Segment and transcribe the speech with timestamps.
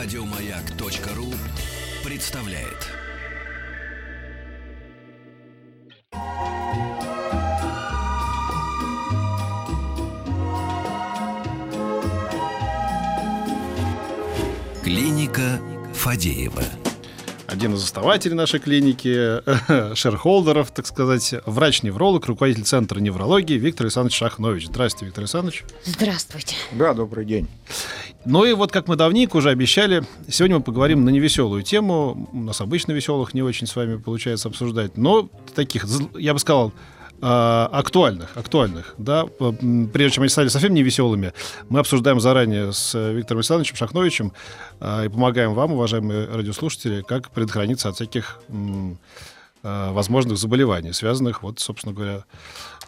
[0.00, 1.34] Радиомаяк.ру
[2.04, 2.86] представляет.
[14.84, 15.60] Клиника
[15.94, 16.62] Фадеева
[17.48, 19.40] один из основателей нашей клиники,
[19.96, 24.66] шерхолдеров, так сказать, врач-невролог, руководитель Центра неврологии Виктор Александрович Шахнович.
[24.66, 25.64] Здравствуйте, Виктор Александрович.
[25.82, 26.54] Здравствуйте.
[26.72, 27.48] Да, добрый день.
[28.30, 32.28] Ну и вот, как мы давненько уже обещали, сегодня мы поговорим на невеселую тему.
[32.30, 36.74] У нас обычно веселых не очень с вами получается обсуждать, но таких, я бы сказал,
[37.22, 41.32] а, актуальных, актуальных, да, прежде чем они стали совсем не веселыми,
[41.70, 44.34] мы обсуждаем заранее с Виктором Александровичем Шахновичем
[44.78, 48.42] а, и помогаем вам, уважаемые радиослушатели, как предохраниться от всяких
[49.62, 52.24] возможных заболеваний, связанных, вот, собственно говоря,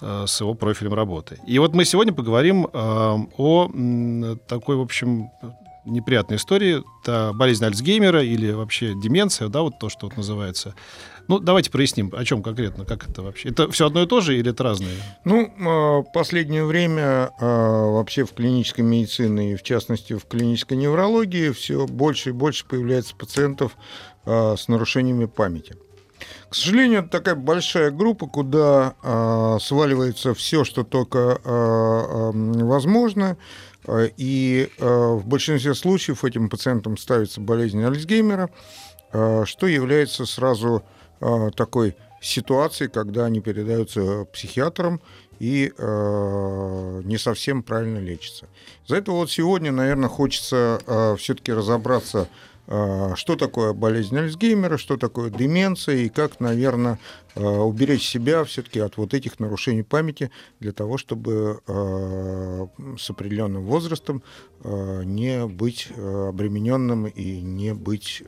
[0.01, 1.39] с его профилем работы.
[1.47, 5.31] И вот мы сегодня поговорим о такой, в общем,
[5.85, 6.83] неприятной истории.
[7.03, 10.75] Это болезнь Альцгеймера или вообще деменция, да, вот то, что вот называется.
[11.27, 13.51] Ну, давайте проясним, о чем конкретно, как это вообще.
[13.51, 14.97] Это все одно и то же или это разные?
[15.25, 22.31] Ну, последнее время вообще в клинической медицине и, в частности, в клинической неврологии все больше
[22.31, 23.77] и больше появляется пациентов
[24.25, 25.77] с нарушениями памяти.
[26.49, 28.95] К сожалению, это такая большая группа, куда
[29.61, 33.37] сваливается все, что только возможно.
[33.89, 38.51] И в большинстве случаев этим пациентам ставится болезнь Альцгеймера,
[39.11, 40.85] что является сразу
[41.21, 45.01] Э, такой ситуации, когда они передаются психиатрам
[45.39, 48.47] и э, не совсем правильно лечатся.
[48.87, 52.27] За это вот сегодня, наверное, хочется э, все-таки разобраться а,
[52.71, 57.01] что такое болезнь Альцгеймера, что такое деменция и как, наверное,
[57.35, 63.65] а, уберечь себя все-таки от вот этих нарушений памяти для того, чтобы а, с определенным
[63.65, 64.23] возрастом
[64.63, 68.23] не быть обремененным и не быть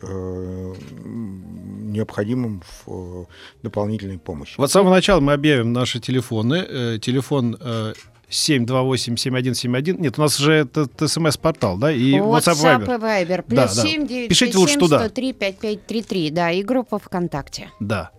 [1.92, 3.26] необходимым в
[3.62, 4.54] дополнительной помощи.
[4.56, 6.64] Вот с самого начала мы объявим наши телефоны.
[6.66, 7.92] Э, телефон э,
[8.32, 10.00] 728-7171.
[10.00, 11.92] Нет, у нас же это смс-портал, да?
[11.92, 13.42] И WhatsApp, WhatsApp и Viber.
[13.42, 14.98] Плюс да, 7 9 Пишите лучше туда.
[14.98, 17.70] 103 5533, да, и группа ВКонтакте.
[17.78, 18.10] Да.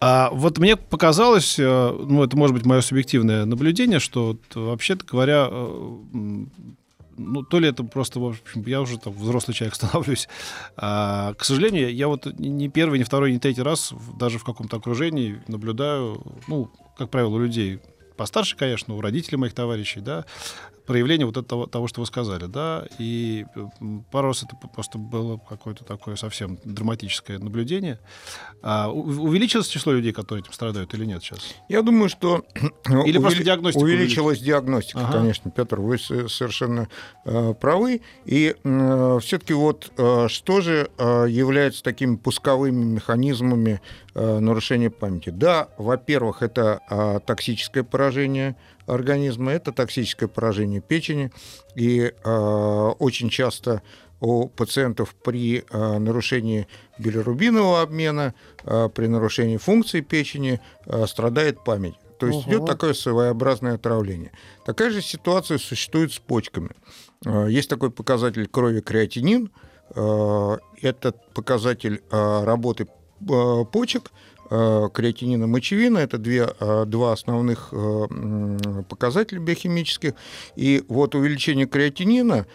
[0.00, 5.48] А вот мне показалось, э, ну, это может быть мое субъективное наблюдение, что вообще-то говоря,
[5.48, 5.98] э,
[7.16, 10.28] ну, то ли это просто, в общем, я уже там взрослый человек становлюсь.
[10.76, 14.76] А, к сожалению, я вот ни первый, ни второй, ни третий раз даже в каком-то
[14.76, 16.68] окружении наблюдаю, ну,
[16.98, 17.80] как правило, у людей
[18.16, 20.24] постарше, конечно, у родителей моих товарищей, да,
[20.86, 23.44] проявление вот этого, того, что вы сказали, да, и
[24.10, 27.98] пару раз это просто было какое-то такое совсем драматическое наблюдение.
[28.62, 31.54] А увеличилось число людей, которые этим страдают или нет сейчас?
[31.68, 32.44] Я думаю, что
[32.86, 33.18] или увели...
[33.18, 35.18] просто диагностика увеличилась диагностика, ага.
[35.18, 36.88] конечно, Петр, вы совершенно
[37.24, 38.02] э, правы.
[38.24, 43.80] И э, все-таки вот э, что же э, является такими пусковыми механизмами
[44.14, 45.30] э, нарушения памяти?
[45.30, 48.56] Да, во-первых, это э, токсическое поражение
[48.86, 51.30] организма, это токсическое поражение печени.
[51.74, 53.82] И э, очень часто
[54.20, 56.66] у пациентов при э, нарушении
[56.98, 58.34] билирубинового обмена,
[58.64, 61.94] э, при нарушении функции печени э, страдает память.
[62.22, 64.30] То есть идет такое своеобразное отравление.
[64.64, 66.70] Такая же ситуация существует с почками.
[67.26, 69.50] Э, есть такой показатель крови креатинин.
[69.96, 72.86] Э, этот показатель э, работы
[73.72, 74.12] почек
[74.92, 75.98] креатинина, мочевина.
[75.98, 80.12] Это две, э, два основных э, показателя биохимических.
[80.56, 82.46] И вот увеличение креатинина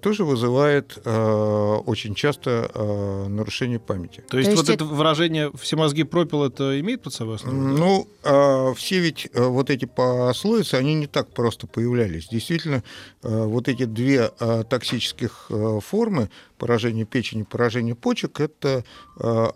[0.00, 4.24] тоже вызывает очень часто нарушение памяти.
[4.26, 4.72] То есть, То есть вот это...
[4.72, 7.56] это выражение «все мозги пропил» это имеет под собой основу?
[7.58, 12.28] Ну, все ведь вот эти пословицы, они не так просто появлялись.
[12.28, 12.82] Действительно,
[13.22, 15.50] вот эти две токсических
[15.84, 16.30] формы
[16.60, 18.82] поражение печени, поражение почек– это э,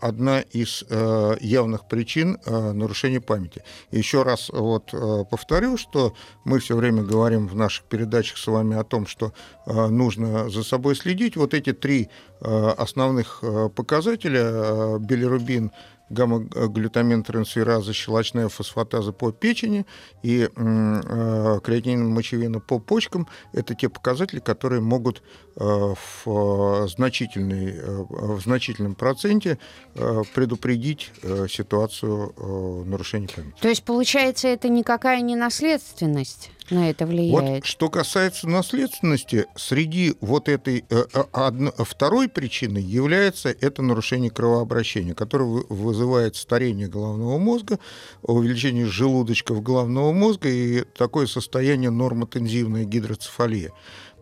[0.01, 3.63] одна из э, явных причин э, нарушения памяти.
[3.91, 4.93] Еще раз вот
[5.31, 6.15] повторю, что
[6.45, 9.33] мы все время говорим в наших передачах с вами о том, что
[9.67, 11.37] нужно за собой следить.
[11.37, 12.09] Вот эти три
[12.41, 13.43] основных
[13.75, 15.71] показателя– билирубин–
[16.11, 19.87] гамма-глютамин трансфераза, щелочная фосфатаза по печени
[20.23, 25.23] и э, креатинин мочевина по почкам– это те показатели, которые могут
[25.57, 29.59] э, в, значительной, э, в значительном проценте
[29.95, 33.55] э, предупредить э, ситуацию э, нарушения памяти.
[33.61, 36.51] То есть, получается, это никакая не наследственность?
[36.71, 37.63] На это влияет?
[37.63, 44.31] Вот что касается наследственности, среди вот этой э, э одно, второй причины является это нарушение
[44.31, 47.79] кровообращения, которое вызывает старение головного мозга,
[48.23, 53.73] увеличение желудочков головного мозга и такое состояние нормотензивная гидроцефалия.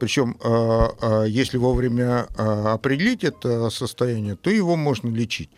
[0.02, 5.48] Причем, а, а, если вовремя а, определить это состояние, то его можно лечить.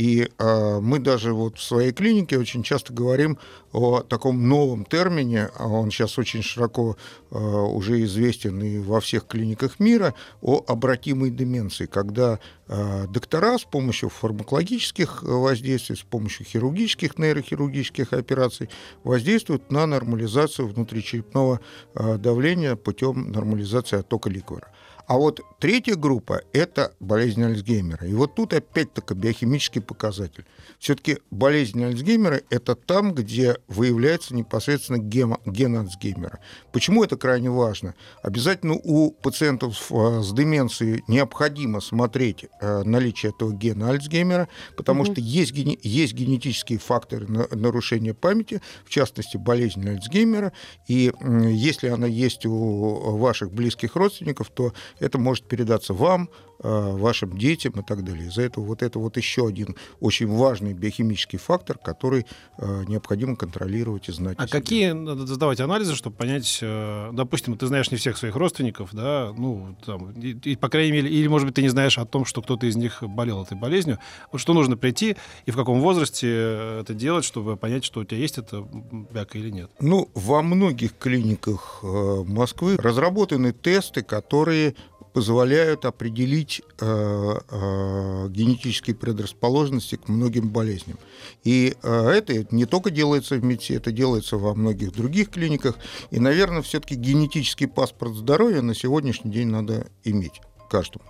[0.00, 3.36] И э, мы даже вот в своей клинике очень часто говорим
[3.72, 6.96] о таком новом термине, он сейчас очень широко
[7.30, 13.64] э, уже известен и во всех клиниках мира, о обратимой деменции, когда э, доктора с
[13.64, 18.70] помощью фармакологических воздействий, с помощью хирургических, нейрохирургических операций
[19.04, 21.60] воздействуют на нормализацию внутричерепного
[21.94, 24.72] э, давления путем нормализации оттока ликвора.
[25.10, 28.06] А вот третья группа– это болезнь Альцгеймера.
[28.06, 30.44] И вот тут опять-таки биохимический показатель.
[30.78, 36.38] Все-таки болезнь Альцгеймера– это там, где выявляется непосредственно ген, ген Альцгеймера.
[36.70, 37.96] Почему это крайне важно?
[38.22, 44.46] Обязательно у пациентов э, с деменцией необходимо смотреть э, наличие этого гена Альцгеймера,
[44.76, 45.10] потому угу.
[45.10, 50.52] что есть, есть генетические факторы нарушения памяти, в частности, болезнь Альцгеймера.
[50.86, 56.30] И если она есть у ваших близких родственников, то это может передаться вам,
[56.62, 58.28] вашим детям и так далее.
[58.28, 62.26] Из-за этого вот это вот еще один очень важный биохимический фактор, который
[62.58, 64.36] э, необходимо контролировать и знать.
[64.38, 68.90] А какие надо сдавать анализы, чтобы понять, э, допустим, ты знаешь не всех своих родственников,
[68.92, 72.04] да, ну, там, и, и, по крайней мере, или, может быть, ты не знаешь о
[72.04, 73.98] том, что кто-то из них болел этой болезнью.
[74.32, 75.16] Вот что нужно прийти
[75.46, 78.66] и в каком возрасте это делать, чтобы понять, что у тебя есть это
[79.12, 79.70] бяка или нет?
[79.80, 84.74] Ну, во многих клиниках Москвы разработаны тесты, которые
[85.12, 90.98] позволяют определить э, э, генетические предрасположенности к многим болезням.
[91.44, 95.76] И э, это не только делается в МИДСе, это делается во многих других клиниках.
[96.10, 100.40] И, наверное, все-таки генетический паспорт здоровья на сегодняшний день надо иметь
[100.70, 101.04] каждому.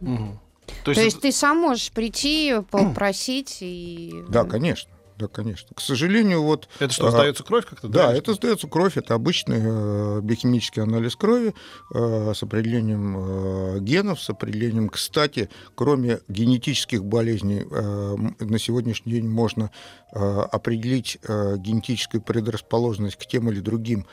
[0.00, 0.40] Угу.
[0.84, 4.12] То, есть, То есть ты сам можешь прийти, попросить и...
[4.28, 5.68] Да, конечно да, конечно.
[5.74, 6.68] К сожалению, вот...
[6.78, 7.88] Это что, а, сдается кровь как-то?
[7.88, 11.54] Да, да это сдается кровь, это обычный э, биохимический анализ крови
[11.92, 14.88] э, с определением э, генов, с определением...
[14.88, 19.70] Кстати, кроме генетических болезней, на сегодняшний день можно
[20.12, 24.06] определить генетическую предрасположенность к тем или другим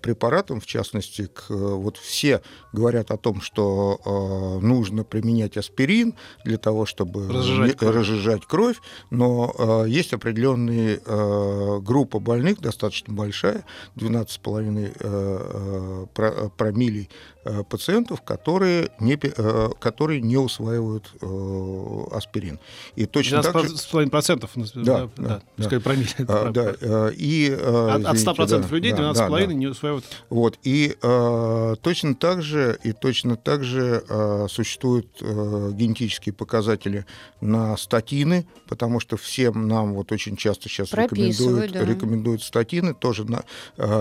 [0.00, 2.42] препаратам, в частности, к, э, вот все
[2.72, 8.76] говорят о том, что э, нужно применять аспирин для того, чтобы разжижать кровь, разжижать кровь
[9.10, 13.64] но э, есть определенные э, группа больных, достаточно большая,
[13.96, 17.08] 12,5 э, э, промилей
[17.46, 22.58] Э, пациентов, которые не, э, которые не усваивают э, аспирин.
[22.96, 23.76] И точно так же...
[23.76, 25.80] с половиной процентов, да, да, да, да.
[25.80, 26.08] промилле.
[26.26, 30.04] А, да, и, от, от 100 процентов да, людей 12,5 да, да, не усваивают.
[30.30, 30.96] Вот, и
[31.82, 34.02] точно так же, и точно так же
[34.48, 37.06] существуют генетические показатели
[37.40, 41.84] на статины, потому что всем нам вот очень часто сейчас рекомендуют, да.
[41.84, 43.44] рекомендуют статины, тоже на,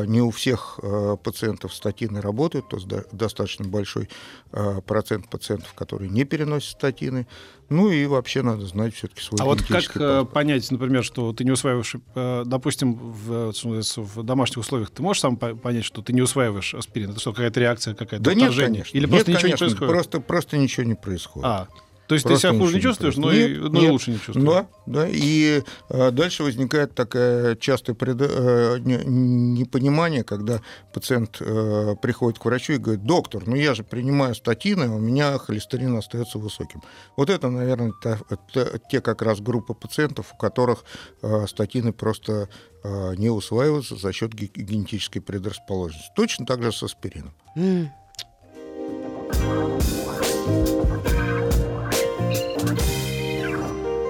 [0.06, 0.80] не у всех
[1.24, 4.10] пациентов статины работают, то есть достаточно большой
[4.52, 7.28] э, процент пациентов, которые не переносят статины.
[7.74, 10.32] Ну и вообще надо знать все-таки свой А вот как паспорт.
[10.32, 15.38] понять, например, что ты не усваиваешь, э, допустим, в, в домашних условиях, ты можешь сам
[15.38, 17.12] понять, что ты не усваиваешь аспирин?
[17.12, 18.34] Это что, какая-то реакция, какая-то да?
[18.36, 18.96] Нет, конечно.
[18.96, 19.92] Или просто нет, ничего конечно, не происходит?
[19.92, 21.46] Просто, просто ничего не происходит.
[21.46, 21.68] А,
[22.14, 23.84] то есть Просто ты себя хуже не чувствуешь, но, нет, и, но нет.
[23.84, 24.48] и лучше не чувствуешь.
[24.48, 25.08] Да, да.
[25.10, 28.18] И а, дальше возникает такое частое пред...
[28.22, 30.62] а, непонимание, когда
[30.94, 35.00] пациент а, приходит к врачу и говорит, доктор, ну я же принимаю статины, а у
[35.00, 36.82] меня холестерин остается высоким.
[37.18, 38.20] Вот это, наверное, та,
[38.54, 40.84] та, те как раз группа пациентов, у которых
[41.22, 42.48] а, статины просто
[42.84, 46.12] а, не усваиваются за счет генетической предрасположенности.
[46.16, 47.34] Точно так же с аспирином.
[47.56, 47.88] Mm.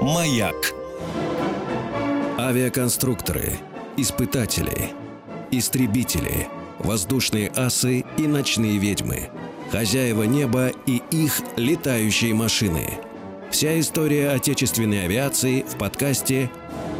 [0.04, 0.74] Маяк.
[2.38, 3.54] Авиаконструкторы,
[3.96, 4.90] испытатели,
[5.50, 9.30] истребители, воздушные асы и ночные ведьмы,
[9.72, 12.96] хозяева неба и их летающие машины.
[13.50, 16.52] Вся история отечественной авиации в подкасте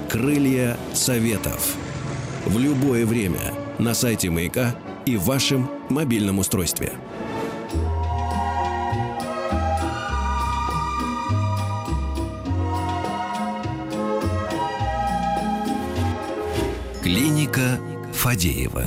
[0.10, 1.76] «Крылья Советов».
[2.46, 6.94] В любое время на сайте «Маяка» и в вашем мобильном устройстве–
[17.44, 17.78] Клиника
[18.14, 18.86] Фадеева.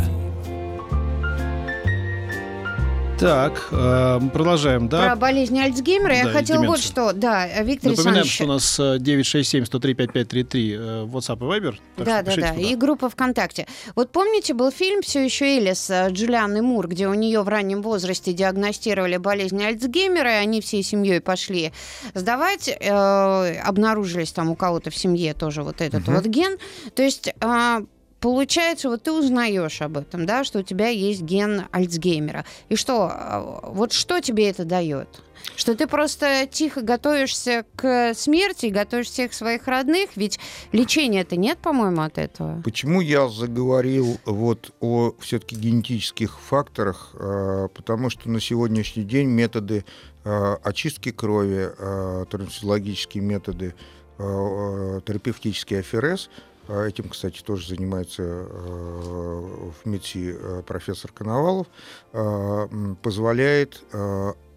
[3.18, 5.06] Так, э, продолжаем, да?
[5.08, 6.08] Про болезнь Альцгеймера.
[6.08, 7.12] Да, я хотела вот что.
[7.12, 8.32] Да, Виктор Напоминаем, Александрович...
[8.32, 11.76] что у нас 967-103-5533 э, э, WhatsApp и Viber.
[11.98, 12.32] Да, да, да.
[12.32, 12.54] Туда.
[12.54, 13.66] И группа ВКонтакте.
[13.94, 18.32] Вот помните, был фильм «Все еще Элис» Джулианы Мур, где у нее в раннем возрасте
[18.32, 21.72] диагностировали болезнь Альцгеймера, и они всей семьей пошли
[22.14, 22.68] сдавать.
[22.68, 26.16] Э, обнаружились там у кого-то в семье тоже вот этот угу.
[26.16, 26.58] вот ген.
[26.94, 27.80] То есть э,
[28.26, 32.44] Получается, вот ты узнаешь об этом, да, что у тебя есть ген Альцгеймера.
[32.68, 35.06] И что, а, вот что тебе это дает?
[35.54, 40.40] Что ты просто тихо готовишься к смерти, готовишь всех своих родных, ведь
[40.72, 42.60] лечения-то нет, по-моему, от этого.
[42.64, 47.14] Почему я заговорил вот о все-таки генетических факторах?
[47.14, 49.84] А, потому что на сегодняшний день методы
[50.24, 51.70] а, очистки крови,
[52.28, 53.76] трансфизиологические методы,
[54.18, 61.66] терапевтический АФРС– а этим, кстати, тоже занимается э, в МИДСИ э, профессор Коновалов,
[62.12, 63.82] э, позволяет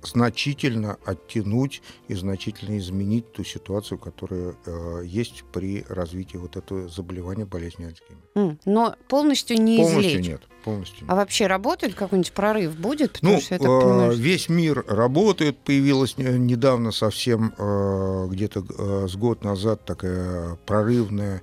[0.04, 7.46] значительно оттянуть и значительно изменить ту ситуацию, которая э, есть при развитии вот этого заболевания
[7.46, 8.26] болезни Альцгеймера.
[8.36, 10.28] Mm, но полностью не полностью излечить?
[10.28, 10.42] нет.
[10.64, 11.10] Полностью нет.
[11.10, 13.14] А вообще работает какой-нибудь прорыв будет?
[13.14, 14.22] Потому ну, что я так понимаю, что...
[14.22, 15.58] весь мир работает.
[15.58, 21.42] Появилась недавно совсем э, где-то э, с год назад такая прорывная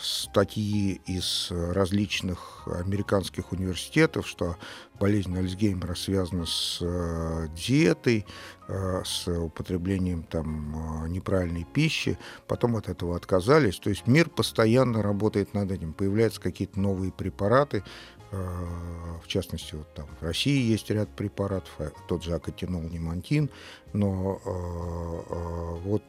[0.00, 4.56] статьи из различных американских университетов, что
[5.00, 8.24] болезнь Альцгеймера связана с э, диетой,
[8.68, 13.78] э, с употреблением там, неправильной пищи, потом от этого отказались.
[13.78, 15.92] То есть мир постоянно работает над этим.
[15.92, 21.90] Появляются какие-то новые препараты, Э, в частности, вот там в России есть ряд препаратов, э,
[22.08, 23.50] тот же акатинол, немантин,
[23.92, 26.02] но э, вот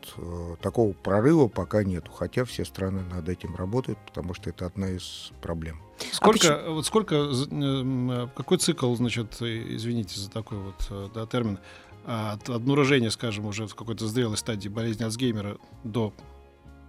[0.62, 5.32] такого прорыва пока нету, хотя все страны над этим работают, потому что это одна из
[5.42, 5.82] проблем.
[6.12, 7.32] Сколько, а вот сколько,
[8.36, 11.60] какой цикл, значит, извините за такой вот да, термин,
[12.06, 16.14] от обнаружения, скажем, уже в какой-то зрелой стадии болезни Альцгеймера до,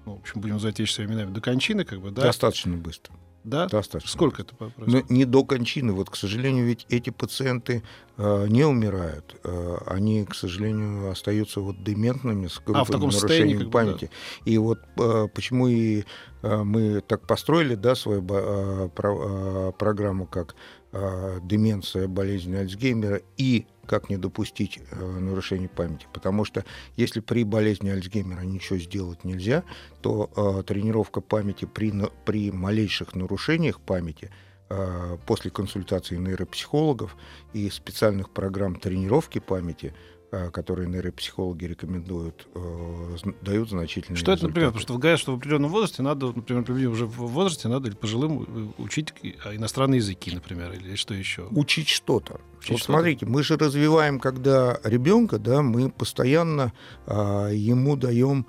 [0.07, 2.23] ну, в общем, будем называть вещи своими именами, до кончины, как бы, да?
[2.23, 3.15] Достаточно быстро.
[3.49, 3.67] Да?
[3.67, 4.13] Достаточно.
[4.13, 5.09] Сколько это происходит?
[5.09, 5.93] Но не до кончины.
[5.93, 7.83] Вот, к сожалению, ведь эти пациенты
[8.17, 9.37] э, не умирают.
[9.43, 14.11] Э, они, к сожалению, остаются вот дементными с а, в таком нарушением памяти.
[14.45, 14.51] Да.
[14.51, 16.05] И вот э, почему и
[16.43, 20.55] э, мы так построили да, свою э, про, э, программу, как
[20.93, 26.07] э, деменция, болезнь Альцгеймера и как не допустить э, нарушения памяти.
[26.13, 26.65] Потому что
[26.97, 29.65] если при болезни Альцгеймера ничего сделать нельзя,
[30.03, 31.93] то э, тренировка памяти при,
[32.25, 34.31] при малейших нарушениях памяти
[34.69, 37.17] э, после консультации нейропсихологов
[37.53, 39.95] и специальных программ тренировки памяти
[40.31, 44.69] которые нейропсихологи рекомендуют, э, дают значительные Что это, например?
[44.69, 48.83] Потому что говорят, что в определенном возрасте надо, например, уже в возрасте надо пожилым э,
[48.83, 51.47] учить а, иностранные языки, например, или что еще?
[51.51, 52.41] Учить что-то.
[52.59, 56.73] Учить вот что смотрите, мы же развиваем, когда ребенка, да, мы постоянно
[57.07, 58.47] а, ему даем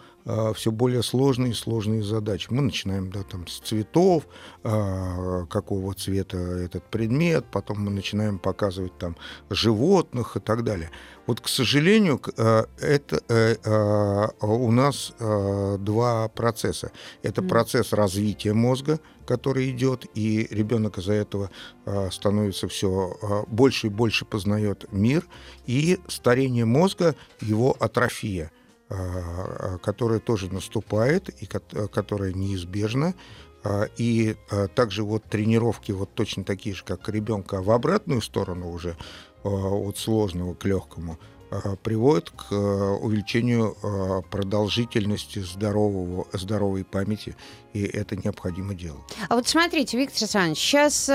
[0.53, 2.47] все более сложные и сложные задачи.
[2.49, 4.27] Мы начинаем да, там, с цветов,
[4.63, 9.15] а, какого цвета этот предмет, потом мы начинаем показывать там
[9.49, 10.91] животных и так далее.
[11.25, 16.91] Вот, к сожалению, а, это э, у нас два процесса.
[17.23, 21.51] Это процесс развития мозга, который идет, и ребенок из-за этого
[22.11, 25.25] становится все больше и больше познает мир,
[25.65, 28.51] и старение мозга, его атрофия–
[29.83, 33.13] которая тоже наступает и которая неизбежна.
[33.61, 38.71] А, и а, также вот тренировки вот точно такие же, как ребенка, в обратную сторону
[38.71, 38.95] уже
[39.43, 41.19] от сложного к легкому–
[41.83, 47.35] приводит к э, увеличению э, продолжительности здорового, здоровой памяти,
[47.73, 49.01] и это необходимо делать.
[49.27, 51.07] А вот смотрите, Виктор Александрович, сейчас,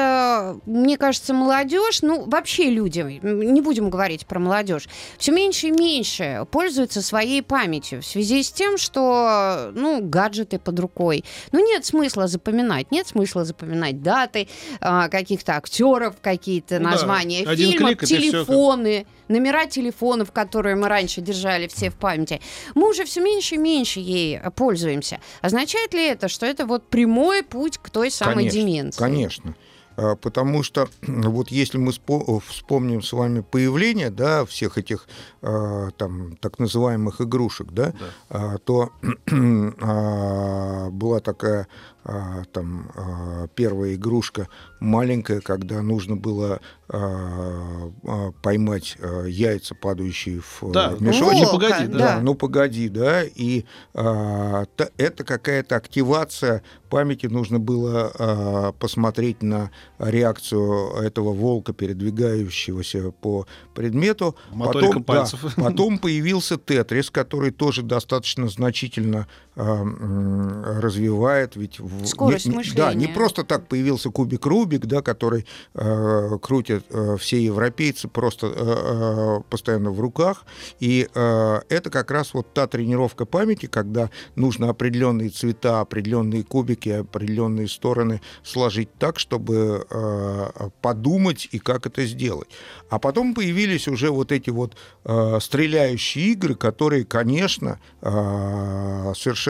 [0.67, 4.89] мне кажется, молодежь, ну, вообще люди, не будем говорить про молодежь,
[5.19, 10.79] все меньше и меньше пользуются своей памятью в связи с тем, что, ну, гаджеты под
[10.79, 11.25] рукой.
[11.51, 14.49] Ну, нет смысла запоминать, нет смысла запоминать даты
[14.81, 17.57] каких-то актеров, какие-то ну, названия да.
[17.57, 22.41] фильмов, телефоны, номера телефонов, которые мы раньше держали все в памяти,
[22.75, 25.21] мы уже все меньше и меньше ей пользуемся.
[25.41, 28.99] Означает ли это, что это вот прямой путь к той самой конечно, деменции?
[28.99, 29.55] Конечно.
[29.97, 35.07] А, потому что вот если мы вспомним с вами появление да, всех этих
[35.43, 37.95] а, там, так называемых игрушек, да,
[38.29, 38.59] да.
[38.59, 38.91] то
[40.91, 41.69] была такая
[42.05, 44.49] а, там а, первая игрушка
[44.81, 51.49] маленькая, когда нужно было а, а, поймать а, яйца, падающие в Да, в мешочек.
[51.53, 51.99] ну погоди, да.
[51.99, 59.43] Да, ну погоди, да, и а, та- это какая-то активация памяти, нужно было а, посмотреть
[59.43, 64.37] на реакцию этого волка, передвигающегося по предмету.
[64.53, 65.41] Моторика Потом, пальцев.
[65.57, 72.77] да, потом появился Тетрис, который тоже достаточно значительно развивает, ведь Скорость не- мышления.
[72.77, 78.53] Да, не просто так появился кубик Рубик, да, который э, крутят э, все европейцы просто
[78.55, 80.45] э, постоянно в руках.
[80.81, 86.89] И э, это как раз вот та тренировка памяти, когда нужно определенные цвета, определенные кубики,
[86.89, 92.49] определенные стороны сложить так, чтобы э, подумать и как это сделать.
[92.91, 99.44] А потом появились уже вот эти вот э, стреляющие игры, которые, конечно, э, совершенно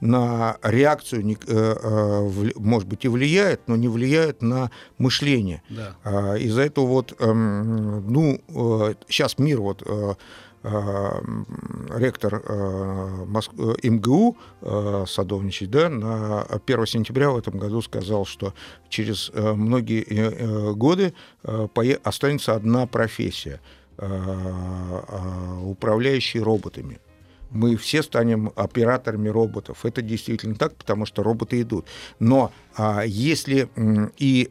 [0.00, 5.62] на реакцию, э, э, может быть, и влияют, но не влияют на мышление.
[5.68, 5.96] Да.
[6.04, 8.40] А, Из-за этого вот, эм, ну,
[9.08, 10.14] сейчас мир вот э,
[10.64, 11.46] э, м,
[11.94, 12.42] ректор
[13.82, 14.36] МГУ
[15.06, 18.54] Садовничий, да, на 1 сентября в этом году сказал, что
[18.88, 21.14] через многие годы
[22.04, 23.60] останется одна профессия
[25.64, 26.98] управляющие роботами.
[27.52, 29.84] Мы все станем операторами роботов.
[29.84, 31.86] Это действительно так, потому что роботы идут.
[32.18, 33.68] Но а, если
[34.18, 34.50] и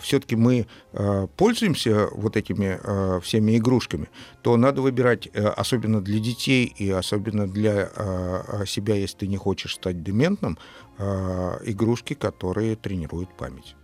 [0.00, 4.08] все-таки мы а, пользуемся вот этими а, всеми игрушками,
[4.42, 9.26] то надо выбирать, э, особенно для детей и особенно для а, а, себя, если ты
[9.26, 10.58] не хочешь стать дементным,
[10.98, 13.76] а, игрушки, которые тренируют память.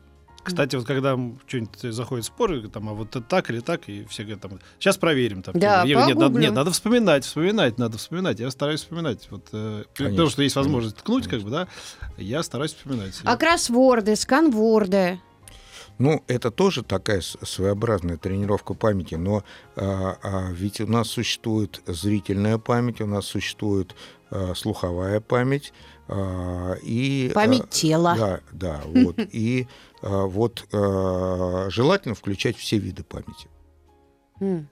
[0.45, 4.23] Кстати, вот когда что-нибудь заходит споры, там, а вот это так или так, и все
[4.23, 5.43] говорят, там, сейчас проверим.
[5.43, 8.41] Там, Да, типа, нет, надо, нет, надо вспоминать, вспоминать, надо вспоминать.
[8.41, 9.29] Я стараюсь вспоминать.
[9.31, 11.69] Вот, э, Конечно, том, что есть возможность конечно, ткнуть, как бы, да,
[12.17, 13.21] я стараюсь вспоминать.
[13.25, 15.21] А кроссворды, сканворды.
[15.99, 19.45] Ну, это тоже такая своеобразная тренировка памяти, но
[19.77, 23.95] а, а, ведь у нас существует зрительная память, у нас существует
[24.31, 25.73] а, слуховая память
[26.09, 28.17] а, и а, Память тела.
[28.17, 33.49] Да, да, вот и а, вот а, желательно включать все виды памяти.
[34.41, 34.69] М.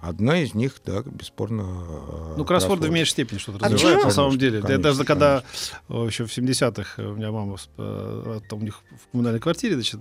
[0.00, 1.62] Одна из них, да, бесспорно.
[1.66, 4.04] а, Ну, кроссворды в меньшей степени что-то А развивают, почему?
[4.08, 4.56] на самом Конечно, деле.
[4.56, 6.04] Я конечно, даже когда конечно.
[6.04, 10.00] э, еще в 70-х у меня мама э, там у них в коммунальной квартире, значит,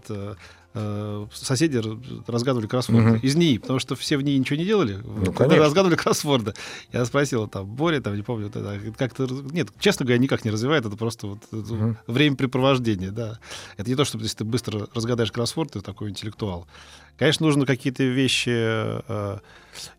[0.74, 1.82] э, соседи
[2.28, 3.20] разгадывали кроссворды Мгм.
[3.20, 6.54] из НИИ, потому что все в НИИ ничего не делали, Ну, когда разгадывали кроссворды.
[6.94, 9.28] Я спросил, там, Боря, там, не помню, вот это, как-то...
[9.52, 11.98] Нет, честно говоря, никак не развивает, это просто вот это Мгм.
[12.08, 13.40] времяпрепровождение, да.
[13.78, 16.68] Это не то, что если ты быстро разгадаешь кроссворд, ты такой интеллектуал.
[17.18, 19.40] Конечно, нужно какие-то вещи, э,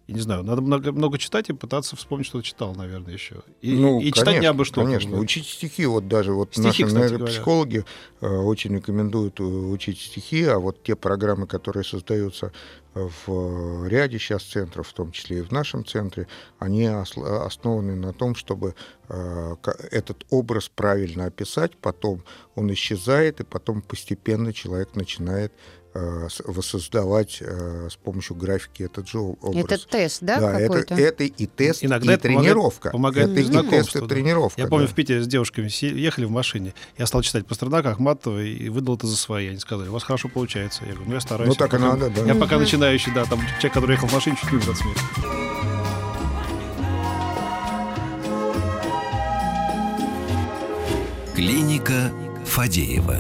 [0.06, 3.42] я не знаю, надо много, много читать и пытаться вспомнить, что читал, наверное, еще.
[3.60, 4.82] И, Ну, и читать конечно, не абы что.
[4.82, 5.20] Конечно, бы.
[5.20, 7.84] учить стихи, вот даже вот Стихи, наши кстати нейропсихологи
[8.20, 12.52] э, очень рекомендуют э, учить стихи, а вот те программы, которые создаются
[12.94, 16.26] в ряде сейчас центров, в том числе и в нашем центре,
[16.58, 18.74] они основаны на том, чтобы
[19.08, 19.56] э,
[19.92, 22.24] этот образ правильно описать, потом
[22.56, 29.18] он исчезает, и потом постепенно человек начинает э, воссоздавать э, с помощью графики этот же
[29.18, 29.64] образ.
[29.64, 30.94] Это тест, да, это, какой-то?
[30.94, 32.90] это и тест, Иногда и это помогает- тренировка.
[32.90, 34.06] помогает это и тест, и да.
[34.06, 34.60] тренировка.
[34.60, 34.92] Я помню, да.
[34.92, 36.74] в Питере с девушками ехали в машине.
[36.96, 39.48] Я стал читать Пастернака, Ахматова и выдал это за свои.
[39.48, 40.84] Они сказали, у вас хорошо получается.
[40.84, 41.48] Я говорю, ну я стараюсь.
[41.48, 42.22] Ну, так и Пока- надо, да.
[42.24, 45.00] Я пока начинающий, да, там человек, который ехал в машине, чуть не умер от смеха.
[51.34, 52.12] Клиника
[52.44, 53.16] Фадеева.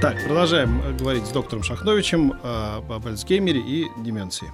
[0.00, 4.48] Так, продолжаем э, говорить с доктором Шахновичем э, об Альцгеймере и деменции.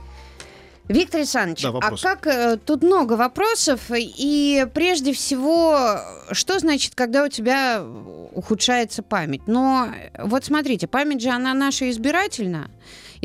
[0.88, 2.00] Виктор Александрович, Да, а вопрос.
[2.00, 5.98] как э, тут много вопросов, и прежде всего,
[6.32, 7.84] что значит, когда у тебя
[8.32, 9.42] ухудшается память?
[9.46, 12.70] Но вот смотрите, память же она наша избирательна.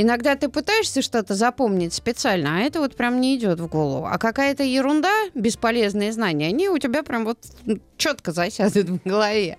[0.02, 4.08] Иногда ты пытаешься что-то запомнить специально, а это вот прям не идет в голову.
[4.10, 7.38] А какая-то ерунда, бесполезные знания, они у тебя прям вот
[7.98, 9.58] четко засядут в голове.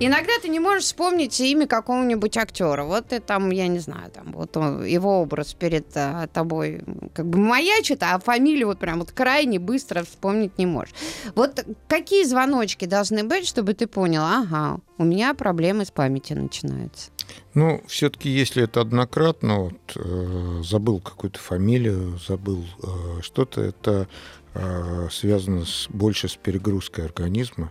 [0.00, 2.84] Иногда ты не можешь вспомнить имя какого-нибудь актера.
[2.84, 6.80] Вот ты там, я не знаю, там вот он- его образ перед а, тобой
[7.12, 10.94] как бы маячит, а фамилию вот прям вот крайне быстро вспомнить не можешь.
[11.34, 17.10] Вот какие звоночки должны быть, чтобы ты понял, ага, у меня проблемы с памятью начинаются.
[17.54, 24.08] Ну, все-таки, если это однократно, вот, э, забыл какую-то фамилию, забыл э, что-то, это
[24.54, 27.70] э, связано с, больше с перегрузкой организма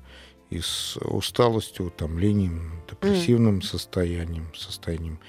[0.52, 5.20] и с усталостью, утомлением, депрессивным состоянием, состоянием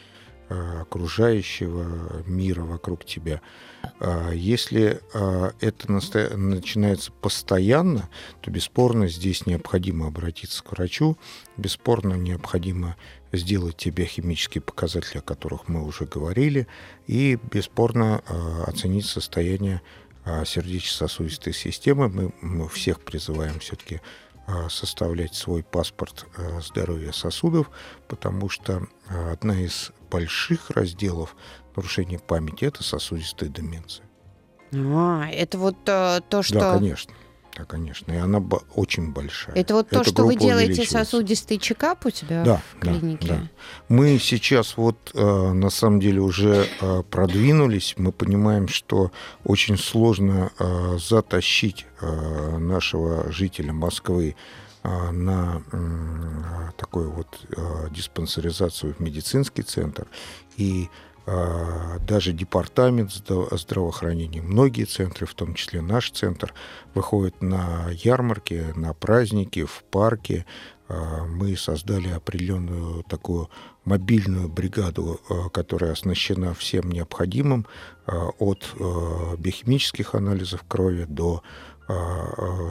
[0.80, 3.40] окружающего мира вокруг тебя.
[4.34, 5.00] Если
[5.60, 8.10] это начинается постоянно,
[8.42, 11.16] то бесспорно здесь необходимо обратиться к врачу,
[11.56, 12.96] бесспорно необходимо
[13.32, 16.66] сделать те биохимические показатели, о которых мы уже говорили,
[17.06, 18.22] и бесспорно
[18.66, 19.82] оценить состояние
[20.24, 22.08] сердечно-сосудистой системы.
[22.08, 24.00] Мы, мы всех призываем все-таки
[24.68, 26.26] составлять свой паспорт
[26.60, 27.70] здоровья сосудов,
[28.08, 31.36] потому что одна из больших разделов
[31.74, 34.04] нарушения памяти это сосудистая деменция.
[34.74, 36.60] А, это вот э, то, что...
[36.60, 37.12] Да, конечно.
[37.56, 38.12] Да, конечно.
[38.12, 38.42] И она
[38.74, 39.54] очень большая.
[39.54, 43.28] Это вот то, Эта что вы делаете сосудистый чекап у тебя да, в клинике?
[43.28, 43.48] Да, да.
[43.88, 47.94] Мы сейчас вот э, на самом деле уже э, продвинулись.
[47.98, 49.12] Мы понимаем, что
[49.44, 54.34] очень сложно э, затащить э, нашего жителя Москвы
[54.82, 55.62] э, на
[56.78, 60.06] такую вот э, диспансеризацию в медицинский центр.
[60.56, 60.88] И
[61.24, 66.52] даже департамент здравоохранения, многие центры, в том числе наш центр,
[66.94, 70.44] выходят на ярмарки, на праздники, в парке.
[70.88, 73.48] А, мы создали определенную такую
[73.84, 77.66] мобильную бригаду, а, которая оснащена всем необходимым,
[78.04, 78.74] от
[79.38, 81.44] биохимических анализов крови до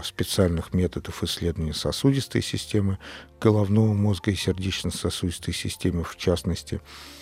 [0.04, 2.98] специальных методов исследования сосудистой системы,
[3.40, 7.21] головного мозга и сердечно-сосудистой системы в частности– а,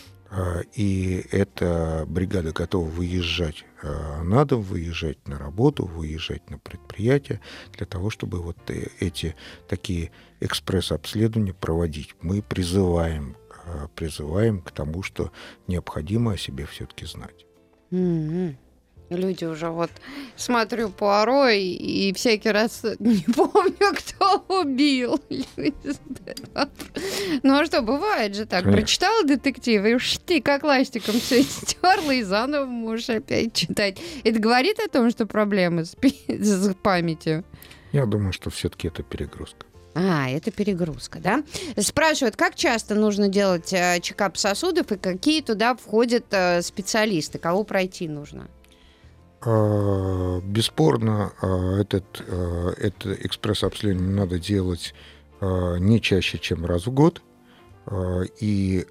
[0.75, 7.41] и эта бригада готова выезжать а, на дом, выезжать на работу, выезжать на предприятие
[7.73, 9.35] для того, чтобы вот э, эти
[9.67, 12.15] такие экспресс-обследования проводить.
[12.21, 15.31] Мы призываем, а, призываем к тому, что
[15.67, 17.45] необходимо о себе все-таки знать.
[17.91, 18.55] Mm-hmm
[19.09, 19.89] люди уже вот
[20.35, 21.59] смотрю Пуаро и,
[22.09, 25.19] и всякий раз не помню, кто убил.
[27.43, 28.63] Ну а что, бывает же так.
[28.63, 28.81] Конечно.
[28.81, 33.99] Прочитала детектив, и уж ты как ластиком все стерла, и заново можешь опять читать.
[34.23, 35.95] Это говорит о том, что проблемы с,
[36.27, 37.45] с памятью?
[37.91, 39.65] Я думаю, что все-таки это перегрузка.
[39.95, 41.43] А, это перегрузка, да?
[41.77, 47.63] Спрашивают, как часто нужно делать э, чекап сосудов и какие туда входят э, специалисты, кого
[47.63, 48.47] пройти нужно?
[49.41, 54.93] А, бесспорно, а, этот, а, это экспресс-обследование надо делать
[55.41, 57.21] не чаще, чем раз в год.
[58.41, 58.85] И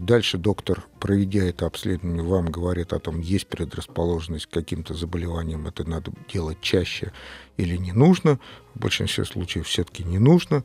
[0.00, 5.82] дальше доктор, проведя это обследование, вам говорит о том, есть предрасположенность к каким-то заболеваниям, это
[5.82, 7.12] надо делать чаще
[7.56, 8.38] или не нужно.
[8.74, 10.62] В большинстве случаев все-таки не нужно.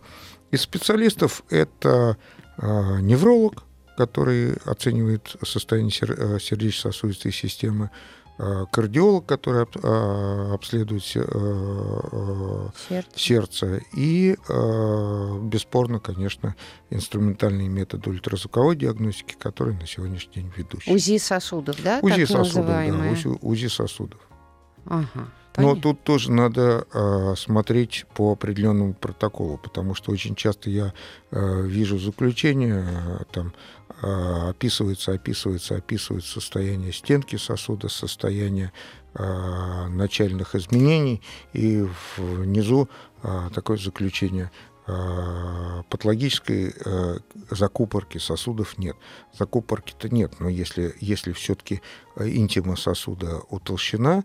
[0.52, 2.18] Из специалистов это
[2.62, 3.64] невролог,
[3.98, 5.90] который оценивает состояние
[6.40, 14.36] сердечно-сосудистой системы, Э, кардиолог, который э, обследует э, сердце, сердце и,
[15.44, 16.56] бесспорно, конечно,
[16.90, 20.96] инструментальные методы ультразвуковой диагностики, которые на сегодняшний день ведущие.
[20.96, 22.00] УЗИ сосудов, да?
[22.02, 24.20] УЗИ сосудов, да, УЗИ, УЗИ сосудов.
[24.86, 25.28] Ага.
[25.58, 30.94] Но тут тоже надо э, смотреть по определенному протоколу, потому что очень часто я
[31.32, 33.54] э, вижу заключение, э, там
[34.02, 38.72] э, описывается, описывается, описывается состояние стенки сосуда, состояние
[39.16, 41.22] э, начальных изменений,
[41.54, 42.88] и внизу
[43.24, 44.52] э, такое заключение
[45.90, 47.20] патологической э,
[47.52, 48.96] закупорки сосудов нет.
[49.38, 51.82] Закупорки-то нет, но если, если все-таки
[52.16, 54.24] э, интима сосуда утолщена,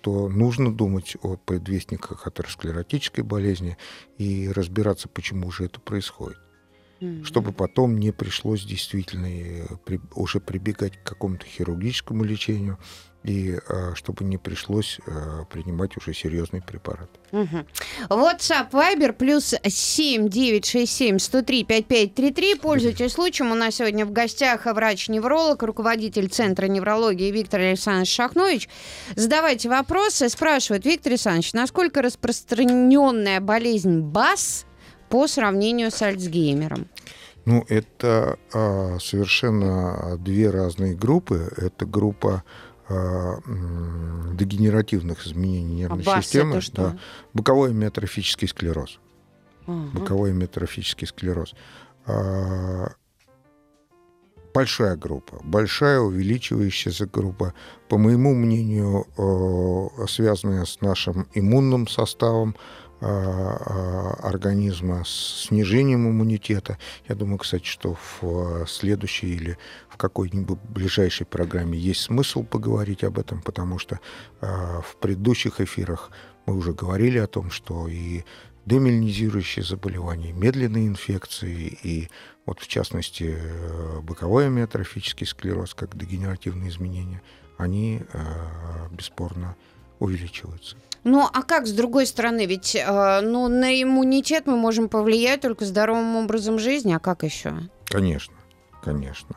[0.00, 3.76] то нужно думать о предвестниках атеросклеротической болезни
[4.16, 6.38] и разбираться, почему же это происходит.
[7.00, 7.24] Mm-hmm.
[7.24, 9.66] Чтобы потом не пришлось действительно
[10.14, 12.78] уже прибегать к какому-то хирургическому лечению,
[13.22, 17.10] и а, чтобы не пришлось а, принимать уже серьезный препарат.
[17.32, 17.64] Угу.
[18.08, 22.54] WhatsApp Viber плюс 7 967 103 5533.
[22.56, 23.52] Пользуйтесь случаем.
[23.52, 28.68] У нас сегодня в гостях врач-невролог, руководитель Центра неврологии Виктор Александрович Шахнович.
[29.16, 30.28] Задавайте вопросы.
[30.28, 34.64] Спрашивает Виктор Александрович, насколько распространенная болезнь БАС
[35.10, 36.88] по сравнению с Альцгеймером?
[37.44, 41.52] Ну, это а, совершенно две разные группы.
[41.56, 42.44] Это группа
[42.79, 42.79] Э,
[44.34, 46.60] дегенеративных изменений нервной а системы.
[46.72, 46.98] Да,
[47.32, 48.98] боковой миотрофический склероз.
[49.66, 49.90] Ага.
[49.94, 51.54] Боковой миотрофический склероз.
[52.06, 52.92] А,
[54.52, 57.54] большая группа, большая увеличивающаяся группа,
[57.88, 59.06] по моему мнению,
[60.08, 62.56] связанная с нашим иммунным составом,
[63.00, 66.78] организма с снижением иммунитета.
[67.08, 69.58] Я думаю, кстати, что в следующей или
[69.88, 74.00] в какой-нибудь ближайшей программе есть смысл поговорить об этом, потому что
[74.40, 76.10] а, в предыдущих эфирах
[76.46, 78.24] мы уже говорили о том, что и
[78.66, 82.08] демельнизирующие заболевания, медленные инфекции и
[82.46, 87.22] вот в частности э, боковой амиотрофический склероз, как дегенеративные изменения,
[87.58, 88.18] они э,
[88.90, 89.56] бесспорно
[89.98, 90.76] увеличиваются.
[91.04, 92.46] Ну, а как с другой стороны?
[92.46, 97.54] Ведь э, ну, на иммунитет мы можем повлиять только здоровым образом жизни, а как еще?
[97.86, 98.34] Конечно,
[98.82, 99.36] конечно.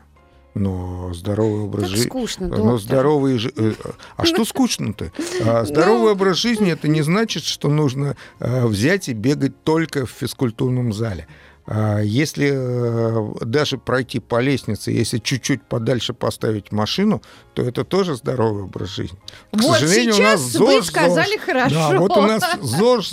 [0.54, 2.06] Но здоровый образ жизни...
[2.06, 2.64] скучно, доктор.
[2.64, 3.40] Но здоровый...
[3.56, 3.72] Э,
[4.16, 5.10] а что скучно-то?
[5.44, 5.66] А ну.
[5.66, 10.92] здоровый образ жизни это не значит, что нужно э, взять и бегать только в физкультурном
[10.92, 11.26] зале.
[11.66, 17.22] А если э, даже пройти по лестнице, если чуть-чуть подальше поставить машину,
[17.54, 19.18] то это тоже здоровый образ жизни.
[19.50, 21.44] К вот сожалению, у нас ЗОЖ, вы сказали ЗОЖ.
[21.44, 21.74] хорошо.
[21.74, 23.12] Да, вот у нас ЗОЖ,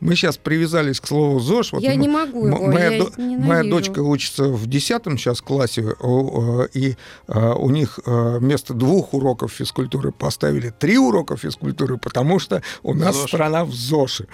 [0.00, 1.72] мы сейчас привязались к слову ЗОЖ.
[1.72, 5.42] Вот я мы, не могу его, моя, я до, моя дочка учится в 10 сейчас
[5.42, 5.94] классе,
[6.72, 12.62] и а, у них а, вместо двух уроков физкультуры поставили три урока физкультуры, потому что
[12.82, 13.28] у нас ЗОЖ.
[13.28, 14.28] страна в ЗОЖе.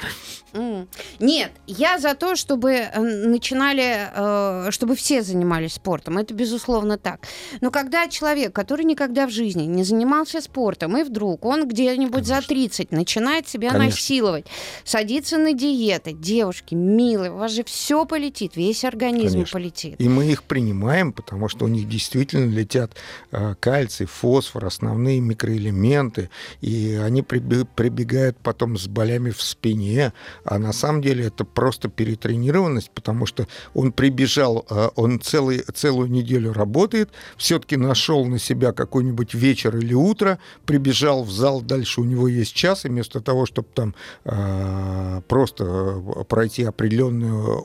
[1.20, 3.00] Нет, я за то, чтобы э,
[3.48, 6.18] начинали, э, чтобы все занимались спортом.
[6.18, 7.20] Это безусловно так.
[7.60, 12.40] Но когда человек, который никогда в жизни не занимался спортом, и вдруг он где-нибудь за
[12.42, 13.90] 30 начинает себя Конечно.
[13.90, 14.46] насиловать,
[14.84, 19.52] садится на диеты, девушки, милые, у вас же все полетит, весь организм Конечно.
[19.52, 19.94] полетит.
[19.98, 22.92] И мы их принимаем, потому что у них действительно летят
[23.32, 26.30] э, кальций, фосфор, основные микроэлементы,
[26.60, 30.12] и они прибегают потом с болями в спине,
[30.44, 33.37] а на самом деле это просто перетренированность, потому что
[33.74, 39.94] он прибежал, э, он целый, целую неделю работает, все-таки нашел на себя какой-нибудь вечер или
[39.94, 45.22] утро, прибежал в зал, дальше у него есть час, и вместо того, чтобы там э,
[45.28, 47.64] просто э, пройти определенную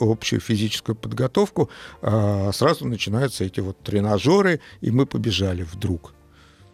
[0.00, 1.70] общую физическую подготовку,
[2.02, 6.12] э, сразу начинаются эти вот тренажеры, и мы побежали вдруг.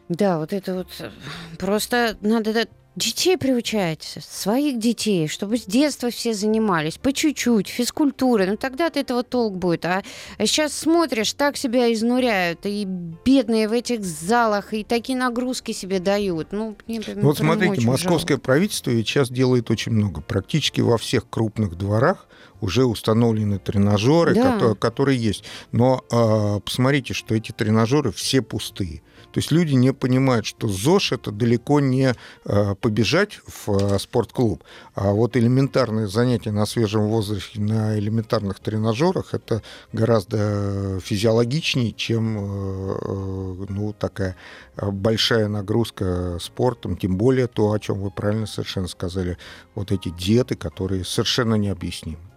[0.09, 1.11] Да, вот это вот э,
[1.59, 8.47] просто надо Детей приучайте, своих детей, чтобы с детства все занимались, по чуть-чуть, физкультурой.
[8.47, 9.87] Ну тогда-то этого толк будет.
[9.87, 10.03] А,
[10.37, 16.01] а сейчас смотришь, так себя изнуряют, и бедные в этих залах, и такие нагрузки себе
[16.01, 16.49] дают.
[16.53, 18.45] Ну, мне, ну вот смотрите, московское жалко.
[18.45, 20.21] правительство ведь сейчас делает очень много.
[20.21, 22.29] Практически во всех крупных дворах
[22.61, 24.53] уже установлены тренажеры, да.
[24.53, 25.45] которые, которые есть.
[25.73, 29.03] Но э, посмотрите, что эти тренажеры все пустые.
[29.33, 32.15] То есть люди не понимают, что ЗОЖ это далеко не
[32.45, 34.63] э, побежать в э, спортклуб,
[34.95, 43.67] а вот элементарные занятия на свежем воздухе, на элементарных тренажерах это гораздо физиологичнее, чем э,
[43.69, 44.37] ну, такая
[44.77, 49.39] большая нагрузка спортом, тем более то, о чем вы правильно совершенно сказали,
[49.75, 52.32] вот эти диеты, которые совершенно необъяснимы.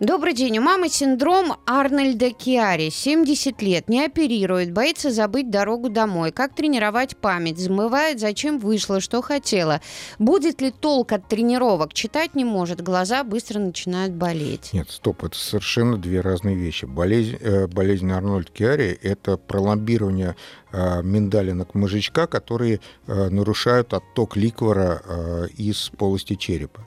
[0.00, 0.58] Добрый день.
[0.58, 2.90] У мамы синдром Арнольда Киари.
[2.90, 3.88] 70 лет.
[3.88, 4.72] Не оперирует.
[4.72, 6.32] Боится забыть дорогу домой.
[6.32, 7.58] Как тренировать память?
[7.58, 9.80] Замывает, зачем вышла, что хотела.
[10.18, 11.94] Будет ли толк от тренировок?
[11.94, 12.82] Читать не может.
[12.82, 14.72] Глаза быстро начинают болеть.
[14.72, 15.22] Нет, стоп.
[15.24, 16.86] Это совершенно две разные вещи.
[16.86, 20.34] Болезнь, э, болезнь Арнольда Киари– это проломбирование
[20.72, 26.84] э, миндалинок мозжечка, которые э, нарушают отток ликвора э, из полости черепа.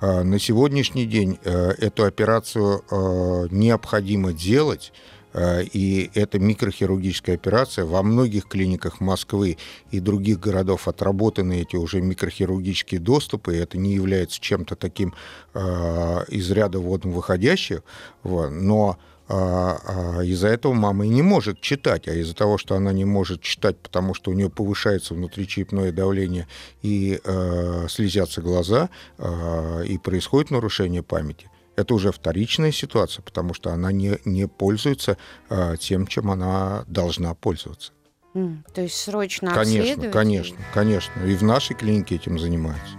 [0.00, 4.94] А, на сегодняшний день э, эту операцию э, необходимо делать,
[5.34, 7.84] э, и эта микрохирургическая операция.
[7.84, 9.58] Во многих клиниках Москвы
[9.90, 15.14] и других городов отработаны эти уже микрохирургические доступы, и это не является чем-то таким
[15.54, 17.82] из ряда водно выходящих,
[18.24, 18.98] но
[19.32, 23.04] а, а из-за этого мама и не может читать, а из-за того, что она не
[23.04, 26.48] может читать, потому что у нее повышается внутричерепное давление
[26.82, 33.70] и э, слезятся глаза, э, и происходит нарушение памяти, это уже вторичная ситуация, потому что
[33.70, 35.16] она не, не пользуется
[35.48, 37.92] э, тем, чем она должна пользоваться.
[38.34, 41.24] Mm, то есть срочно Конечно, конечно, конечно.
[41.24, 42.96] И в нашей клинике этим занимаются.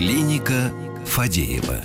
[0.00, 0.72] Клиника
[1.04, 1.76] Фадеева.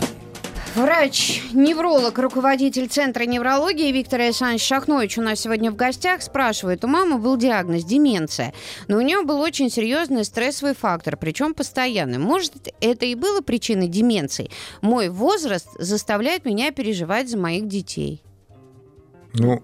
[0.74, 6.22] Врач-невролог, руководитель Центра неврологии Виктор Александрович Шахнович у нас сегодня в гостях.
[6.22, 8.54] Спрашивает, у мамы был диагноз деменция,
[8.88, 12.18] но у нее был очень серьезный стрессовый фактор, причем постоянный.
[12.18, 14.50] Может, это и было причиной деменции?
[14.82, 18.24] Мой возраст заставляет меня переживать за моих детей.
[19.34, 19.62] Ну,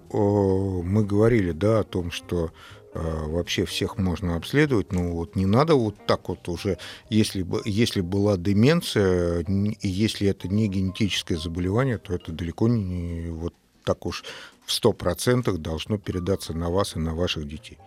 [0.84, 5.76] мы говорили, да, о том, что Э, вообще всех можно обследовать, но вот не надо
[5.76, 6.78] вот так вот уже,
[7.10, 13.54] если, если была деменция, и если это не генетическое заболевание, то это далеко не вот
[13.86, 14.24] так уж
[14.66, 17.78] в 100% должно передаться на вас и на ваших детей.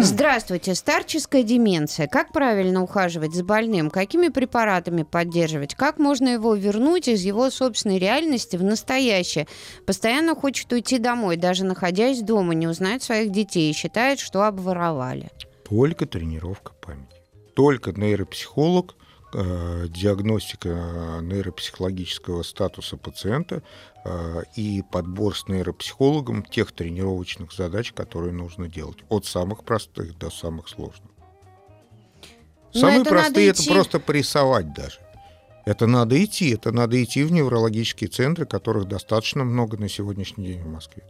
[0.00, 0.74] Здравствуйте.
[0.74, 2.08] Старческая деменция.
[2.08, 3.90] Как правильно ухаживать за больным?
[3.90, 5.74] Какими препаратами поддерживать?
[5.74, 9.46] Как можно его вернуть из его собственной реальности в настоящее?
[9.86, 15.30] Постоянно хочет уйти домой, даже находясь дома, не узнает своих детей и считает, что обворовали.
[15.68, 17.06] Только тренировка памяти.
[17.54, 18.96] Только нейропсихолог
[19.32, 23.62] Э, диагностика нейропсихологического статуса пациента э,
[24.56, 30.68] и подбор с нейропсихологом тех тренировочных задач, которые нужно делать, от самых простых до самых
[30.68, 31.10] сложных.
[32.72, 35.00] Но Самые простые это просто порисовать даже.
[35.66, 40.62] Это надо идти, это надо идти в неврологические центры, которых достаточно много на сегодняшний день
[40.62, 41.04] в Москве.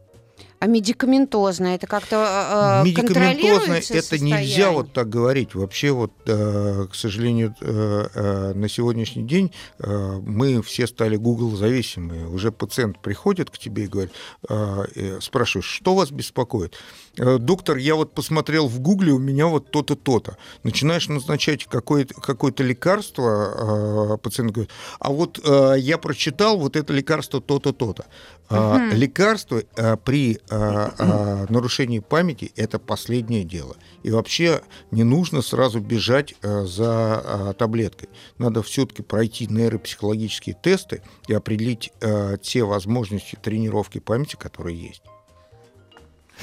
[0.61, 4.41] А медикаментозное это как-то э, э Медикаментозное это состояние?
[4.41, 5.55] нельзя вот так говорить.
[5.55, 11.57] Вообще вот, э, к сожалению, э, э, на сегодняшний день э, мы все стали Google
[11.57, 12.29] зависимые.
[12.29, 14.13] Уже пациент приходит к тебе и говорит,
[14.51, 16.77] э, спрашиваешь, что вас беспокоит?
[17.19, 20.37] Э, доктор, я вот посмотрел в Гугле, у меня вот то-то, то-то.
[20.63, 27.73] Начинаешь назначать какое-то, какое-то лекарство, пациент говорит, а вот я прочитал вот это лекарство то-то,
[27.73, 28.07] то-то.
[28.49, 28.97] Угу.
[28.97, 29.63] Лекарство
[30.05, 33.77] при нарушение памяти– это последнее дело.
[34.03, 38.09] И вообще не нужно сразу бежать за таблеткой.
[38.39, 41.93] Надо все-таки пройти нейропсихологические тесты и определить
[42.43, 45.03] те возможности тренировки памяти, которые есть.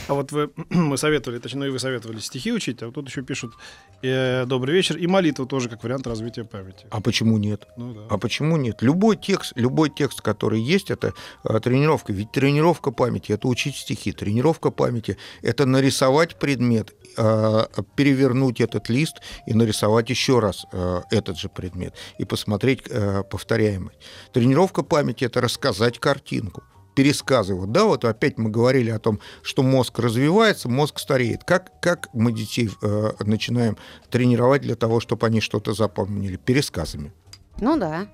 [0.08, 3.08] А вот вы, мы советовали, точнее, ну и вы советовали стихи учить, а вот тут
[3.08, 3.54] еще пишут
[4.02, 6.86] э, «Добрый вечер» и молитву тоже как вариант развития памяти.
[6.90, 7.68] А почему нет?
[7.78, 8.02] Ну, да.
[8.10, 8.82] А почему нет?
[8.82, 12.14] Любой текст, любой текст, который есть, это э, тренировка.
[12.14, 14.12] Ведь тренировка памяти— это учить стихи.
[14.12, 21.38] Тренировка памяти— это нарисовать предмет, э, перевернуть этот лист и нарисовать еще раз э, этот
[21.38, 23.98] же предмет и посмотреть э, повторяемость.
[24.34, 26.64] Тренировка памяти— это рассказать картинку
[26.98, 27.54] пересказы.
[27.54, 31.44] Вот, да, вот опять мы говорили о том, что мозг развивается, мозг стареет.
[31.44, 33.78] Как, как мы детей э, начинаем
[34.10, 36.38] тренировать для того, чтобы они что-то запомнили?
[36.38, 37.14] Пересказами.
[37.62, 38.08] Ну да.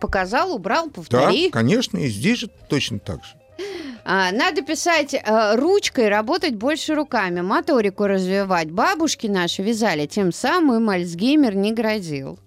[0.00, 1.50] Показал, убрал, повтори.
[1.50, 3.36] Да, конечно, и здесь же точно так же.
[4.06, 8.70] А, надо писать э, ручкой, работать больше руками, моторику развивать.
[8.70, 12.38] Бабушки наши вязали, тем самым Альцгеймер не грозил.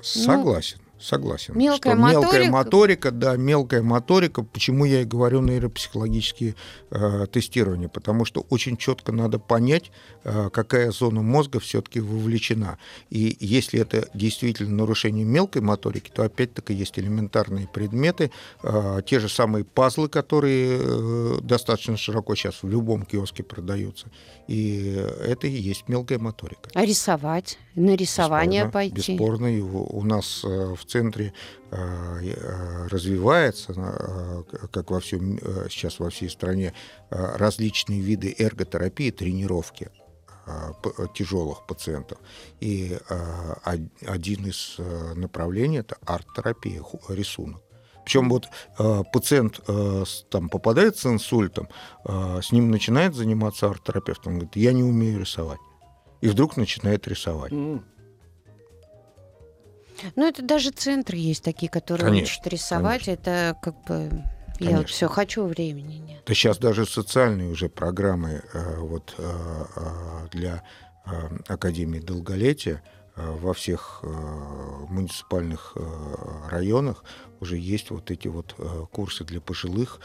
[0.00, 0.78] Согласен.
[1.04, 1.52] Согласен.
[1.58, 2.32] Мелкая, что моторика.
[2.32, 4.42] мелкая моторика, да, мелкая моторика.
[4.42, 6.54] Почему я и говорю нейропсихологические
[6.90, 7.88] э, тестирования?
[7.88, 9.90] Потому что очень четко надо понять,
[10.24, 12.78] э, какая зона мозга все-таки вовлечена.
[13.10, 18.30] И если это действительно нарушение мелкой моторики, то опять-таки есть элементарные предметы,
[18.62, 24.06] э, те же самые пазлы, которые э, достаточно широко сейчас в любом киоске продаются.
[24.48, 26.70] И это и есть мелкая моторика.
[26.72, 27.58] А рисовать?
[27.74, 29.12] На рисование бесспорно, пойти?
[29.12, 29.48] Бесспорно.
[29.50, 31.32] У нас э, в центре
[31.70, 33.74] э, э, развивается,
[34.70, 36.72] как во всем, сейчас во всей стране,
[37.10, 39.90] различные виды эрготерапии, тренировки
[41.14, 42.18] тяжелых пациентов.
[42.60, 42.98] И
[44.06, 44.76] один из
[45.16, 47.62] направлений это арт-терапия, рисунок.
[48.04, 51.68] Причем вот э, пациент э, там попадает с инсультом,
[52.04, 55.60] э, с ним начинает заниматься арт-терапевт, он говорит, я не умею рисовать.
[56.20, 57.52] И вдруг начинает рисовать.
[57.52, 57.82] Mm.
[60.16, 63.04] Ну, это даже центры есть такие, которые конечно, учат рисовать.
[63.04, 63.22] Конечно.
[63.22, 64.24] Это как бы
[64.58, 64.70] Конечно.
[64.70, 66.22] Я вот все хочу, времени нет.
[66.26, 70.62] Да сейчас даже социальные уже программы э, вот, э, э, для
[71.48, 72.82] Академии долголетия
[73.16, 74.06] во всех э,
[74.88, 77.04] муниципальных э, районах
[77.40, 78.56] уже есть вот эти вот
[78.90, 80.00] курсы для пожилых,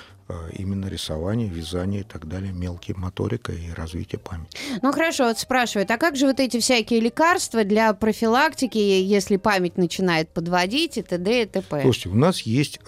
[0.51, 4.57] именно рисование, вязание и так далее, мелкие моторика и развитие памяти.
[4.81, 9.77] Ну хорошо, вот спрашивают, а как же вот эти всякие лекарства для профилактики, если память
[9.77, 11.43] начинает подводить и т.д.
[11.43, 11.81] и т.п.?
[11.81, 12.79] Слушайте, у нас есть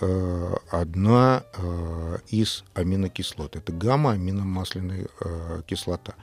[0.70, 1.44] одна
[2.28, 5.08] из аминокислот, это гамма-аминомасляная
[5.66, 6.16] кислота.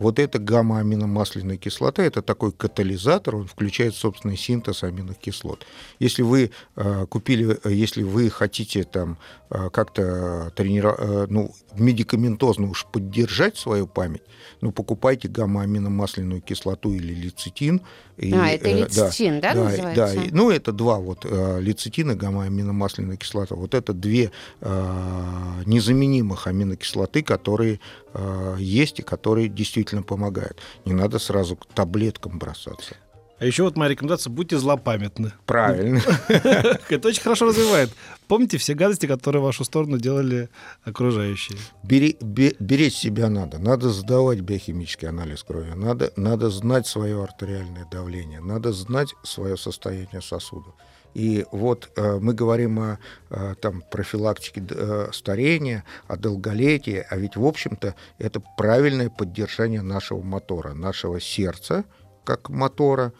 [0.00, 5.66] Вот эта гамма-аминомасляная кислота– это такой катализатор, он включает собственный синтез аминокислот.
[5.98, 12.86] Если вы э, купили, если вы хотите там э, как-то тренировать, э, ну, медикаментозно уж
[12.86, 14.22] поддержать свою память,
[14.60, 17.80] ну, покупайте гамма-аминомасляную кислоту или лецитин.
[18.16, 20.14] И, а, это э, лецитин, да, да, да называется?
[20.14, 23.56] Да, ну, это два, вот, э, лецитин и гамма-аминомасляная кислота.
[23.56, 27.80] Вот это две э, незаменимых аминокислоты, которые
[28.14, 30.58] э, есть и которые действительно помогают.
[30.84, 32.94] Не надо сразу к таблеткам бросаться.
[33.40, 35.32] А еще вот моя рекомендация, будьте злопамятны.
[35.46, 36.02] Правильно.
[36.28, 37.90] Это очень хорошо развивает.
[38.28, 40.50] Помните все гадости, которые в вашу сторону делали
[40.84, 41.56] окружающие?
[41.82, 43.58] Бери, бе, беречь себя надо.
[43.58, 45.72] Надо сдавать биохимический анализ крови.
[45.74, 48.40] Надо, надо знать свое артериальное давление.
[48.40, 50.74] Надо знать свое состояние сосудов.
[51.14, 52.98] И вот э, мы говорим о
[53.30, 60.20] э, там, профилактике э, старения, о долголетии, а ведь, в общем-то, это правильное поддержание нашего
[60.20, 61.86] мотора, нашего сердца
[62.24, 63.12] как мотора,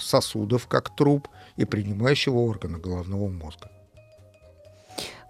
[0.00, 3.70] сосудов как труб и принимающего органа головного мозга.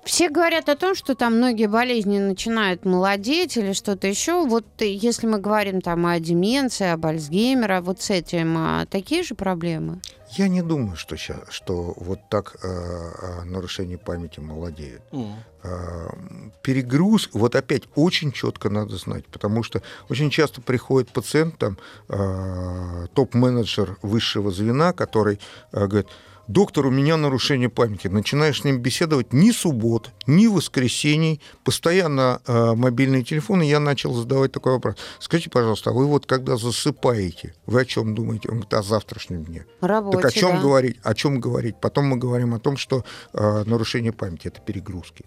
[0.08, 4.46] Все говорят о том, что там многие болезни начинают молодеть или что-то еще.
[4.46, 9.34] Вот если мы говорим там о деменции, об Альцгеймера, вот с этим а, такие же
[9.34, 10.00] проблемы?
[10.30, 15.02] Я не думаю, что, сейчас, что вот так э, э нарушение памяти молодеет.
[15.12, 15.32] Mm.
[15.62, 16.08] Э,
[16.62, 21.76] перегруз, вот опять очень четко надо знать, потому что очень часто приходит пациент, там,
[22.08, 25.38] э, топ-менеджер высшего звена, который
[25.72, 26.08] э, говорит,
[26.48, 28.08] доктор, у меня нарушение памяти.
[28.08, 33.62] Начинаешь с ним беседовать ни суббот, ни воскресений, постоянно э, мобильные телефоны.
[33.62, 34.96] Я начал задавать такой вопрос.
[35.20, 38.48] Скажите, пожалуйста, а вы вот когда засыпаете, вы о чем думаете?
[38.48, 39.66] Он говорит, о завтрашнем дне.
[39.80, 40.62] Работе, так о чем да.
[40.62, 40.96] говорить?
[41.02, 41.76] О чем говорить?
[41.80, 45.24] Потом мы говорим о том, что э, нарушение памяти это перегрузки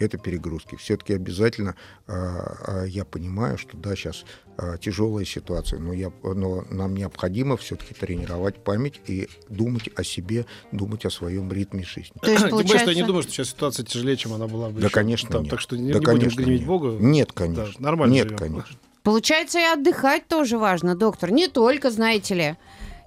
[0.00, 0.76] это перегрузки.
[0.76, 1.76] Все-таки обязательно
[2.08, 4.24] э, я понимаю, что да, сейчас
[4.58, 10.46] э, тяжелая ситуация, но, я, но нам необходимо все-таки тренировать память и думать о себе,
[10.72, 12.16] думать о своем ритме жизни.
[12.20, 12.48] То есть, получается...
[12.48, 14.80] Тем более, что я не думаю, что сейчас ситуация тяжелее, чем она была бы.
[14.80, 14.94] Да, еще.
[14.94, 15.50] конечно, Там, нет.
[15.50, 16.66] Так что не, да, не конечно, будем нет.
[16.66, 16.90] Богу.
[16.98, 17.64] Нет, конечно.
[17.78, 18.38] Да, нормально Нет, живем.
[18.38, 18.76] конечно.
[19.02, 21.30] Получается, и отдыхать тоже важно, доктор.
[21.30, 22.56] Не только, знаете ли,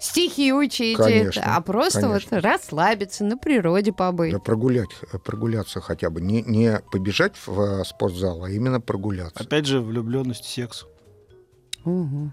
[0.04, 2.38] стихи учить, конечно, а просто конечно.
[2.38, 4.34] вот расслабиться, на природе побыть.
[4.34, 4.90] Да прогулять,
[5.24, 6.22] прогуляться хотя бы.
[6.22, 9.44] Не, не побежать в спортзал, а именно прогуляться.
[9.44, 10.86] Опять же, влюбленность, секс.
[11.86, 12.32] Угу.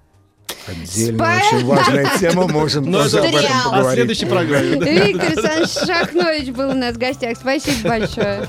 [0.67, 3.95] Отдельная очень важная тема, можем Но тоже об этом поговорить.
[3.95, 4.69] следующей программе.
[4.69, 7.37] Виктор Александрович Шахнович был у нас в гостях.
[7.39, 8.49] Спасибо большое.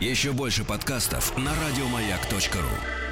[0.00, 3.03] Еще больше подкастов на радиомаяк.ру.